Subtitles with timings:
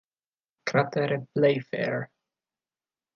[0.65, 2.09] Cratere Playfair